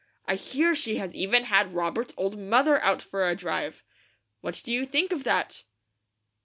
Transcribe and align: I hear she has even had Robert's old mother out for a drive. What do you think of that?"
I 0.25 0.33
hear 0.33 0.73
she 0.73 0.97
has 0.97 1.13
even 1.13 1.43
had 1.43 1.75
Robert's 1.75 2.15
old 2.17 2.35
mother 2.35 2.81
out 2.81 3.03
for 3.03 3.29
a 3.29 3.35
drive. 3.35 3.83
What 4.39 4.59
do 4.63 4.73
you 4.73 4.83
think 4.83 5.11
of 5.11 5.25
that?" 5.25 5.61